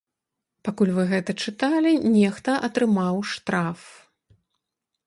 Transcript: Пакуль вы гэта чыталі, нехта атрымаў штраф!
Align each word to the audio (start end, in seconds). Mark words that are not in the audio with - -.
Пакуль 0.69 0.93
вы 0.95 1.03
гэта 1.11 1.35
чыталі, 1.47 1.91
нехта 2.17 2.57
атрымаў 2.69 3.23
штраф! 3.35 3.81